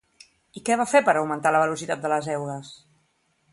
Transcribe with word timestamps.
I 0.59 0.63
què 0.69 0.77
va 0.81 0.87
fer 0.93 1.01
per 1.09 1.15
augmentar 1.19 1.53
la 1.57 1.61
velocitat 1.65 2.03
de 2.07 2.13
les 2.17 2.33
eugues? 2.39 2.75